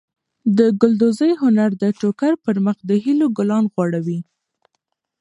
د 0.57 0.59
ګلدوزۍ 0.81 1.31
هنر 1.41 1.69
د 1.81 1.83
ټوکر 1.99 2.33
پر 2.43 2.55
مخ 2.65 2.77
د 2.89 2.91
هیلو 3.03 3.27
ګلان 3.37 3.63
غوړوي. 3.73 4.19